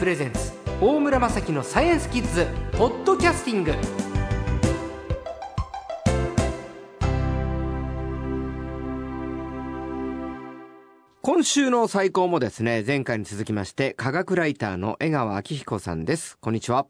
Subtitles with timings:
[0.00, 2.46] プレゼンツ大村雅樹のサイエンスキッズ
[2.78, 3.74] ポッドキャスティング。
[11.20, 16.38] 今週の最高もですね前回に続きまして科学ライターの江川明彦さんです。
[16.38, 16.86] こんにちは。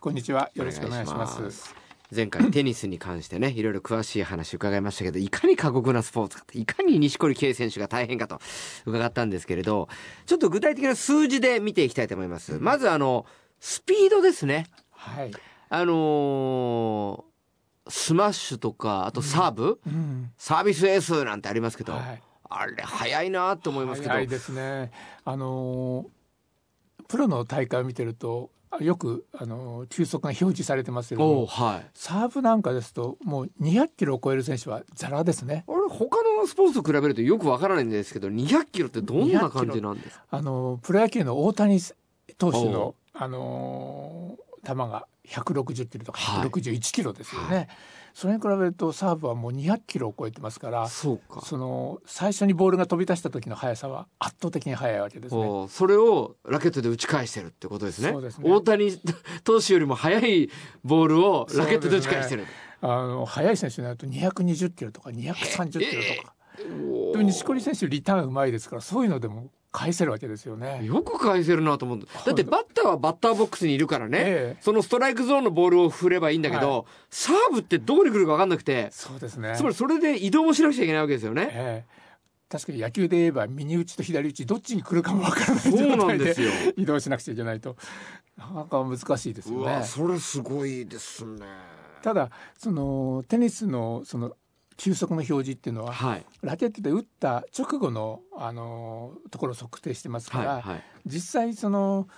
[0.00, 0.50] こんにちは。
[0.54, 8.40] よろしくお願いします前回テニスに関してねいろいろ詳しい話伺いましたけどいかに過酷なスポーツかいかに錦織圭選手が大変かと
[8.86, 9.88] 伺ったんですけれど
[10.24, 12.58] ちょっと具体的な数字で見ていきたいと思います。
[12.60, 13.26] まずあの
[13.60, 14.66] スピードですね。
[14.90, 15.32] はい。
[15.68, 17.28] あのー
[17.90, 20.30] スマッシュとかあとサーブ、うん。
[20.36, 22.22] サービスエースなんてありますけど、はい。
[22.50, 24.12] あれ早いなと思いますけど。
[24.12, 24.92] 早いですね。
[25.24, 26.08] あのー
[27.08, 31.86] プロの大会を見てるとあよくあのー球速が表示されてますけどはい。
[31.94, 35.64] サーブなんかですともう200キロを超える選手はザラですね。
[35.68, 40.24] あれ他のスポーツと比べるとよくわからないんですけど200キロってどんな感じなんですか？
[40.30, 41.80] あのープロ野球の大谷
[42.36, 46.48] 投手のあのー球が160キロとかはい。
[46.48, 47.68] 161キロですよね、
[48.14, 51.40] それに比べるとサーブはもう200キロを超えてますからそうか。
[51.42, 55.66] その最初にボールが飛び出した時の速さは圧倒的に速いわけですね。
[55.68, 58.12] それをラケットで打ち返してるってことですね。
[58.12, 58.18] ね。
[58.42, 58.98] 大谷
[59.44, 60.50] 投手よりも速い
[60.82, 62.46] ボールをラケットで打ち返してる、
[62.80, 66.34] あの速い選手になると220キロとか230キロとか、
[67.12, 70.84] でも錦織選手リターンうまいですからそういうのでも返せるわけですよね。
[70.84, 79.54] よく返せるなと思うだってバッターはバッターボックスにいるからね、ええそのストライクゾーンのボールを振ればいいんだけど、はサーブってどこに来るか分かんなくてそうですね。
[79.56, 81.48] つまりそれで移動もしなくちゃいけないわけですよね。
[81.52, 81.98] ええ
[82.50, 86.50] 確かに野球で言えば右打ちと左打ちどっちに来るかもわからないそう状態でなんですよ。
[86.78, 87.76] 移動しなくちゃいけないと
[88.38, 89.84] なかなか難しいですよねうわ。
[89.84, 91.44] それすごいですね。
[92.02, 94.32] ただそのテニスのその
[94.78, 100.82] 球速の表示っていうのははいラケットで打った直後のあのところを測定してますから、はいはい。
[101.04, 102.08] 実際その、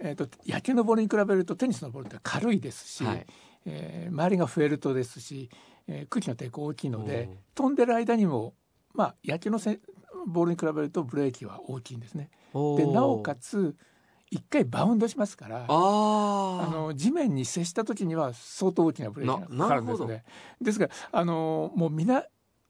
[0.00, 3.26] えー、と野球のボールに比べるとテニスのボールって軽いですし、はい
[3.66, 5.50] えー周りがフェルトですし、
[5.86, 8.54] えー空気の抵抗大きいので飛んでる間にも、
[8.94, 9.78] まあ、野球のせ
[10.26, 12.30] ボールに比べるとブレーキは大きいんですね。
[12.52, 13.76] でなおかつ
[14.30, 20.24] 一回バウンドしますからあああの地面に接した時には相当大きなブレーキがかかるんですね。
[20.60, 22.24] ですからあのもうみんな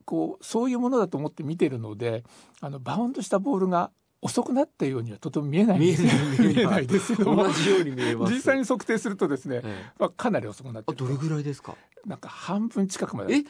[0.07, 2.25] こうそういうものだと思って見てるので
[2.61, 3.91] あのバウンドしたボールが
[4.23, 6.09] 遅くなったようにはとても見えないんですよ。
[6.39, 6.55] 見えない。
[6.55, 6.87] 見えない。
[6.87, 8.35] ですけども同じように見えます。
[8.35, 11.45] 実際に測定するとですね、ええまあ、かなり遅くなってどれぐらい。
[11.45, 11.75] ですか。
[12.05, 13.45] なんか半分近くまでえ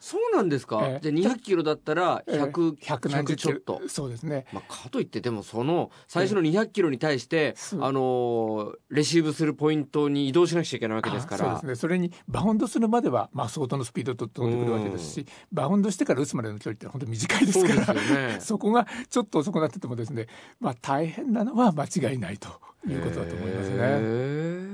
[0.00, 0.80] そうなんですか？
[0.84, 1.10] ええ。
[1.12, 2.40] じゃあ200キロだったらええ。
[2.42, 3.34] 100、100何十。
[3.34, 3.80] 100ちょっと。
[3.88, 4.46] そうですね。
[4.52, 7.84] まあ、かといってでもその最初の200キロに対して、そう。
[7.84, 11.44] あのーレシーブするポイントに移動しなくちゃいけないわけですから。
[11.44, 11.74] あそうですね。
[11.76, 18.36] それにバウンドするまでは、まあ、相当のスピードと飛んでくるわけですしバウンドしてから打つまでの距離って本当に短いですそうからですよね。
[18.40, 20.26] そこがちょっと遅くなっててもですね、
[20.60, 22.48] まあ、大変なのは間違いないと
[22.88, 23.78] いうことだと思いますへね。
[23.80, 24.65] ー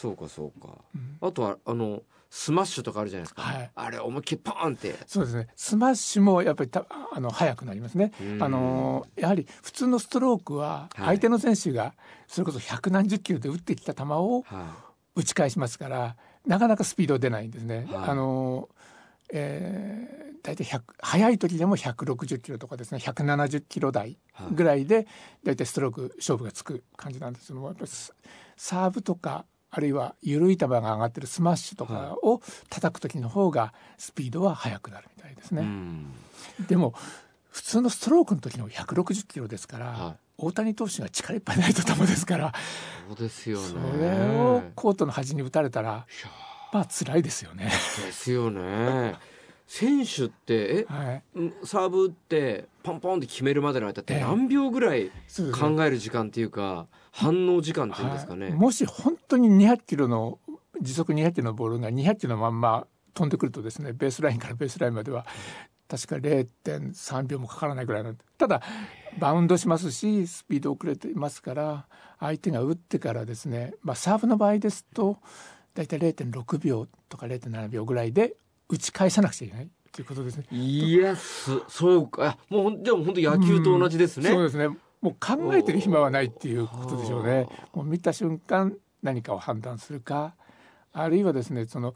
[0.00, 0.68] そうかそうか、
[1.22, 3.70] あとはあのスマッシュとかあるじゃないですか、はい。
[3.74, 4.94] あれ思いっきりパーンって。
[5.06, 5.46] そうですね。
[5.56, 6.84] スマッシュもやっぱりた
[7.14, 8.12] あの速くなりますね。
[8.20, 8.42] うん。
[8.42, 11.06] あのやはり普通のストロークははい。
[11.06, 11.94] 相手の選手が
[12.26, 14.74] それこそ百何十キロで打ってきた球をは
[15.14, 17.86] 打ち返しますからなかなかスピード出ないんですね。
[17.90, 18.10] はい。
[18.10, 18.68] あの
[19.32, 22.98] えー大体100速い時でも160キロとかですね。
[22.98, 24.54] 170キロ台はい。
[24.54, 25.08] ぐらいで
[25.42, 27.84] 大体ストローク勝負がつく感じなんですけどもやっぱ
[28.56, 29.44] サーブとか
[29.76, 35.62] あるいは緩い球が上がってるスマッシュとかを叩く時の方がスピードは速くなるみたいですね。
[35.64, 36.14] ん。
[36.66, 36.94] でも
[37.50, 40.16] 普通のストロークの時の160キロですから、はい。
[40.38, 42.54] 大谷投手が力いっぱいないと球ですから
[43.08, 43.66] そうですよね。
[43.68, 46.06] それをコートの端に打たれたら
[46.72, 47.66] まあ辛いですよね。
[47.66, 47.70] で
[48.12, 49.16] すよね
[49.66, 50.86] 選手ってえ
[51.64, 54.20] サーブ打ってポンポンって決めるまでの間ってええ。
[54.20, 55.10] 何秒ぐらい
[55.58, 58.54] 考える時間っていうか反応時間っていうんですかね、はい。
[58.54, 60.38] もし本当に200キロの
[60.80, 65.26] 時速200キロのボールが200キロのまんま飛んでくるとですねベースラインからベースラインまでは
[65.88, 68.60] 確か0.3秒もかからないぐらいのただ
[69.18, 71.86] バウンドしますしスピード遅れていますから
[72.18, 75.18] 相手が打ってからですね、まあ、サーブの場合ですと
[75.74, 78.34] 大体0.6秒とか0.7秒ぐらいで
[78.68, 80.46] 打ち返さなくちゃいけないということですね。
[80.50, 82.38] いやすそうか。
[82.38, 84.68] あもうじゃあ本当野球と同じですね、そうですね。
[85.00, 87.44] もう考えてる暇はないっていうことでしょうね。
[87.44, 87.48] は。
[87.74, 90.34] もう見た瞬間何かを判断するか
[90.92, 91.94] あるいはですねその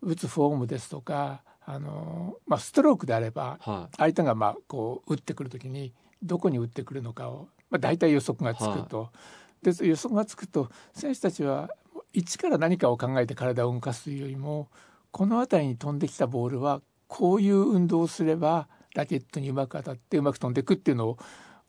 [0.00, 9.10] 打つフォームですとかあの、まあ、ストロークであればは相手がまあこう打ってくる時にどこに打ってくるのかを、まあ、大体予測がつくと、
[9.62, 11.70] で予測がつくと選手たちは
[12.12, 14.68] 一から何かを考えて体を動かすというよりも
[15.14, 18.66] この辺りに飛んできたボールはこういう運動をすれば
[18.96, 21.18] ラケットにうまく当たってうまく飛んでいくっていうのを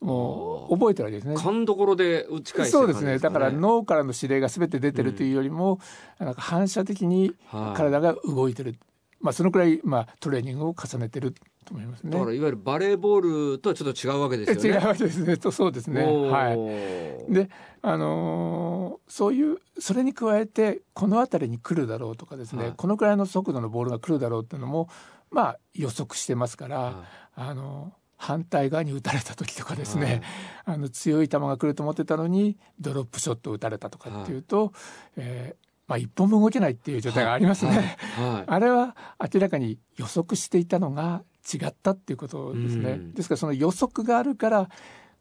[0.02, 1.36] もう覚えてるわけですね。
[1.36, 3.20] 勘どころで打ち返してそうですね。
[3.20, 5.80] だから脳からの指令が全て出てるというよりも、
[6.18, 8.80] なんか反射的にはい体が動いてる、
[9.26, 11.34] まあ、そのくらい、まあ、トレーニングを重ねてる
[11.66, 12.12] と思いますね。
[12.12, 14.80] だからいわゆるバレーボールとはちょっと違うわけですよね。
[14.80, 15.36] 違うわけですね。
[15.38, 16.04] とそうですね。
[16.04, 17.50] はい、で、
[17.82, 22.74] あのーそういうそれに加えてこの辺りに来るだろうとかですね、はい。
[22.78, 24.90] このくらいの速度のボールが来るだろうっていうのも
[25.32, 30.22] まあ予測してますから、はあの反対側に打たれた時とかですね、
[30.66, 34.72] あの強い球が来ると思ってたのにドロップショットを打たれたとかっていうと、
[35.18, 37.72] えーまあ、一本も動けないっていう状態がありますね。
[37.72, 38.96] はいはいあれは
[39.34, 41.24] 明らかに予測していたのが
[41.54, 42.92] 違ったっていうことですね。
[42.92, 44.70] うんですからその予測があるから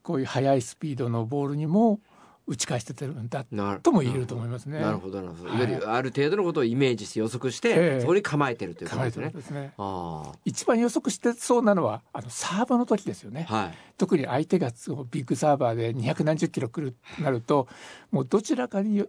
[0.02, 2.00] こういう速いスピードのボールにも
[2.46, 3.44] 打ち返しててるんだ
[3.82, 4.80] とも言えると思いますね。
[4.80, 5.50] なるほどなるほど。
[5.50, 9.72] はいいわゆるある程度のことをイメージして予測して、ええそこに構えてるということですねすね。
[9.78, 13.46] あ一番予測してそうなのはあのサーブの時ですよね。
[13.48, 14.70] あはい特に相手が
[15.10, 17.68] ビッグサーバーで200何十キロ来るとなると
[18.10, 19.04] もうどちらかに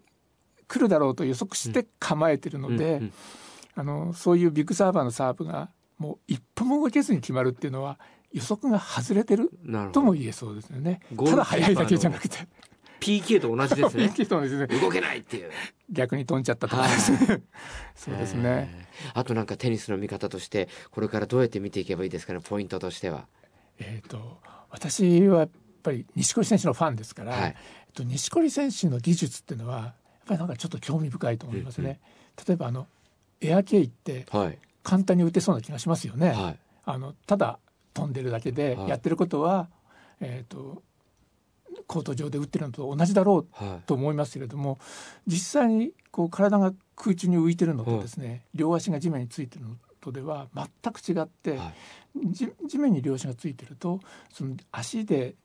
[0.67, 3.01] 来るだろうと予測して構えてるので、
[3.75, 7.99] あのそういうビッグサーバーのサーブがもう一歩も動けずに決まるっていうのは
[8.31, 9.51] 予測が外れてる。
[9.93, 11.01] とも言えそうですよね。
[11.17, 12.37] ただ速いだけじゃなくて、
[12.99, 14.09] PK と同じですね。
[14.27, 14.67] そうですね。
[14.79, 15.51] 動けないっていう。
[15.89, 17.41] 逆に飛んじゃったとかですね。
[17.95, 18.43] そうですね。
[18.43, 19.19] えー。
[19.19, 22.39] あとなんかテニスの見方としてこれからどうやって見ていけばいいですかね？
[22.41, 23.27] ポイントとしては。
[23.77, 24.39] えっ、と
[24.69, 25.49] 私はやっ
[25.83, 27.55] ぱり錦織選手のファンですから、はい
[27.87, 31.99] えっと錦織選手の技術っていうのはやっぱりなんかちょっと興味深いと思いますね。
[32.47, 32.87] 例えばあの
[33.41, 36.29] エアケイってはい簡単に打てそうな気がしますよね。
[36.29, 37.59] はいあのただ
[37.93, 39.69] 飛んでるだけではいやってることは、
[40.19, 40.83] えっ、と
[41.87, 43.79] コート上で打ってるのと同じだろうはい。
[43.85, 44.79] と思いますけれども
[45.27, 51.59] 実際にこう体が空中に浮いてるのとですね、両足が地面についてるのとでは全く違って、
[52.65, 53.99] 地面に両足がついてると
[54.31, 55.35] その足で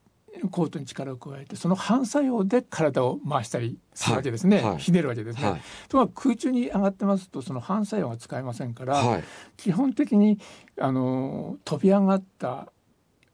[0.49, 5.49] コートに力を加えてその反作用で体を回したりするわけですね、はいはいひねるわけですね。
[5.49, 9.23] はいとは空中に上がってますとその反作用が使えませんから、はい。
[9.57, 10.39] 基本的に
[10.79, 12.71] あの飛び上がった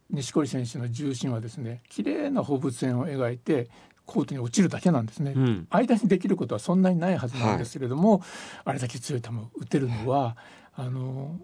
[0.10, 3.70] 錦織選手の重心はですね綺麗な放物線を描いて
[4.06, 5.34] コートに落ちるだけなんですね。
[5.36, 5.68] うん。
[5.70, 8.24] 間にできることはそんなにないはずなんですけれども、
[8.64, 10.36] あれだけ強い球を打てるのは
[10.74, 11.40] あの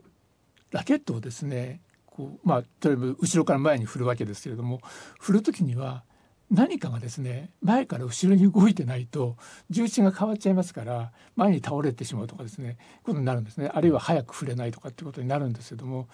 [0.71, 1.81] ラケットをですね
[2.15, 4.81] こうまあ例えば後ろから前に振るわけですけれども
[5.19, 6.03] 振る時には
[6.51, 9.37] 何かがですね前から後ろに動いてないと
[9.69, 16.07] 重心が変わっちゃいますから前に倒れてしまうとかですねことになるんですねあるいは早く振れないとかっていうことになるんですけども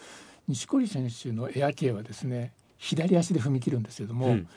[0.47, 4.47] 錦織選手のエア系はですね左足で踏み切るんですけども、うん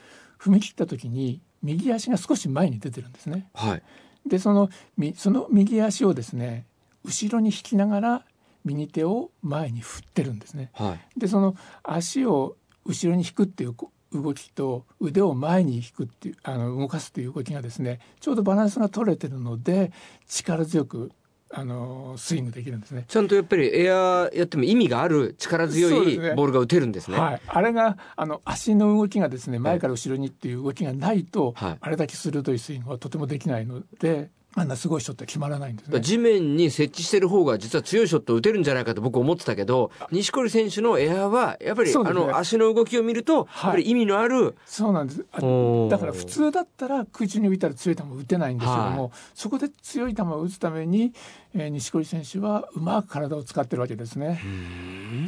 [0.42, 3.48] 踏み切った時に右足が少し前に出てるんですね。
[3.54, 3.82] はい。
[4.26, 6.66] でそのみその右足をですね
[7.04, 8.24] 後ろに引きながら
[8.64, 10.70] 右手を前に振ってるんですね。
[10.74, 11.20] はい。
[11.20, 19.90] でその足を後ろに引くっていうこ動きと腕を前に引くっていうあの動かすっていう動きがですねちょうどバランスが取れてるので
[20.26, 21.12] 力強く
[21.54, 23.04] あのスイングできるんですね。
[23.06, 27.18] ちゃんとやっぱりエアやっても意味がある力強いボールが打てるんですね。
[27.18, 36.00] はい、あれがあの足の動きがですね前から後ろにっていう動きがないと、はいあれだけ鋭いスイングはとてもできないのであんなすごいショットは決まらないんですね。
[36.00, 41.96] 地面に設置してる方が実は強いショットを打てるんじゃないかと僕思ってたけど、錦織選手のエアは、やっぱり、ね。
[42.04, 43.64] あの、足の動きを見ると、はい。
[43.64, 45.18] やっぱり意味のある、そうなんです。
[45.18, 51.12] だから普通だったら空中に浮いたら強い球を打てないんですけども、はそこで強い球を打つために、
[51.54, 54.40] えー錦織選手はうまく体を使ってるわけですね。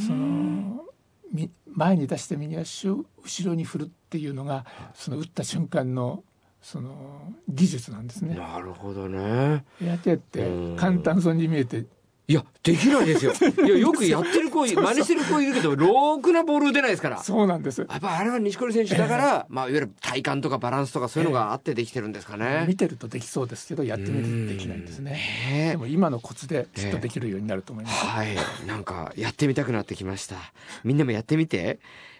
[0.06, 0.84] その
[1.32, 4.64] み前に出して右足を後ろに振るっていうのが
[4.94, 6.22] その打った瞬間の
[6.64, 8.34] その技術なんですね。
[8.34, 9.64] なるほどね。
[9.82, 10.40] エア系って
[10.76, 11.84] 簡単そうに見えて
[12.26, 13.32] いや、できないですよ。
[13.66, 17.22] いや、よくやってる子、 真似してる子いるけど、ろくなボール打てないですから。
[17.22, 17.82] そうなんです。
[17.82, 22.64] やっぱあれは錦織選手だから、まあ、いわゆる体幹とかバランスとかそういうのがあってできてるんですかね。
[22.66, 25.18] 見てるとできそうですけどやってみるとできないんですね。
[25.50, 28.06] ねでも今のコツできっとできるようになると思います。
[28.06, 28.28] はい。
[28.66, 30.36] なんか、やってみたくなってきました。
[30.82, 31.78] みんなもやってみて。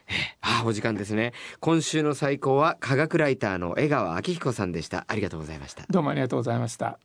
[0.41, 1.33] ああ、お時間ですね。
[1.61, 5.05] 今週の最高は、科学ライターの江川明彦さんでした。
[5.09, 5.85] ありがとうございました。
[5.91, 6.99] どうもありがとうございました。